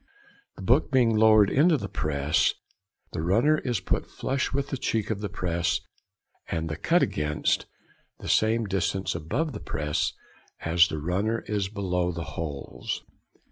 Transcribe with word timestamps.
The 0.55 0.63
book 0.63 0.89
being 0.91 1.15
lowered 1.15 1.51
into 1.51 1.77
the 1.77 1.87
press, 1.87 2.55
the 3.13 3.21
runner 3.21 3.59
is 3.59 3.79
put 3.79 4.09
flush 4.09 4.51
with 4.51 4.69
the 4.69 4.77
cheek 4.77 5.11
of 5.11 5.21
the 5.21 5.29
press 5.29 5.79
and 6.49 6.69
the 6.69 6.75
cut 6.75 7.03
against 7.03 7.59
just 7.59 7.67
the 8.17 8.27
same 8.29 8.65
distance 8.65 9.13
above 9.13 9.51
the 9.51 9.59
press 9.59 10.13
as 10.61 10.87
the 10.87 10.97
runner 10.97 11.41
is 11.45 11.67
below 11.67 12.11
the 12.11 12.23
holes. 12.33 13.03